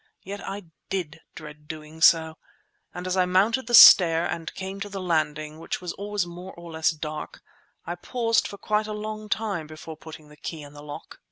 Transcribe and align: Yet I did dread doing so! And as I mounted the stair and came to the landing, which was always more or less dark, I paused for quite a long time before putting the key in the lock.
Yet 0.23 0.41
I 0.43 0.63
did 0.89 1.21
dread 1.35 1.67
doing 1.67 2.01
so! 2.01 2.39
And 2.91 3.05
as 3.05 3.15
I 3.15 3.27
mounted 3.27 3.67
the 3.67 3.75
stair 3.75 4.25
and 4.25 4.51
came 4.55 4.79
to 4.79 4.89
the 4.89 4.99
landing, 4.99 5.59
which 5.59 5.79
was 5.79 5.93
always 5.93 6.25
more 6.25 6.53
or 6.53 6.71
less 6.71 6.89
dark, 6.89 7.39
I 7.85 7.93
paused 7.93 8.47
for 8.47 8.57
quite 8.57 8.87
a 8.87 8.93
long 8.93 9.29
time 9.29 9.67
before 9.67 9.95
putting 9.95 10.29
the 10.29 10.37
key 10.37 10.63
in 10.63 10.73
the 10.73 10.81
lock. 10.81 11.19